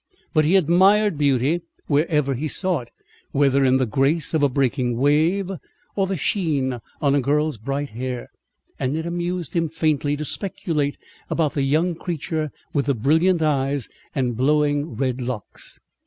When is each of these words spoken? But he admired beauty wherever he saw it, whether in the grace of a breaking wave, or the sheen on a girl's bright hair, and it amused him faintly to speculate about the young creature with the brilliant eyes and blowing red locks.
But 0.33 0.45
he 0.45 0.55
admired 0.55 1.15
beauty 1.19 1.61
wherever 1.85 2.33
he 2.33 2.47
saw 2.47 2.79
it, 2.79 2.89
whether 3.33 3.63
in 3.63 3.77
the 3.77 3.85
grace 3.85 4.33
of 4.33 4.41
a 4.41 4.49
breaking 4.49 4.97
wave, 4.97 5.51
or 5.95 6.07
the 6.07 6.17
sheen 6.17 6.79
on 6.99 7.13
a 7.13 7.21
girl's 7.21 7.59
bright 7.59 7.89
hair, 7.91 8.29
and 8.79 8.97
it 8.97 9.05
amused 9.05 9.53
him 9.53 9.69
faintly 9.69 10.17
to 10.17 10.25
speculate 10.25 10.97
about 11.29 11.53
the 11.53 11.61
young 11.61 11.93
creature 11.93 12.51
with 12.73 12.87
the 12.87 12.95
brilliant 12.95 13.43
eyes 13.43 13.89
and 14.15 14.35
blowing 14.35 14.95
red 14.95 15.21
locks. 15.21 15.79